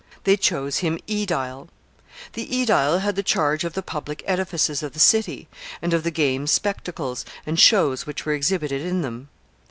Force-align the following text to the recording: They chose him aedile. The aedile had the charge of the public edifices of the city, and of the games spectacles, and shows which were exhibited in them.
They 0.23 0.35
chose 0.35 0.79
him 0.79 0.97
aedile. 1.05 1.67
The 2.33 2.47
aedile 2.51 3.01
had 3.01 3.15
the 3.15 3.21
charge 3.21 3.63
of 3.63 3.73
the 3.73 3.83
public 3.83 4.23
edifices 4.25 4.81
of 4.81 4.93
the 4.93 4.99
city, 4.99 5.47
and 5.79 5.93
of 5.93 6.01
the 6.03 6.09
games 6.09 6.49
spectacles, 6.49 7.23
and 7.45 7.59
shows 7.59 8.07
which 8.07 8.25
were 8.25 8.33
exhibited 8.33 8.81
in 8.81 9.03
them. 9.03 9.29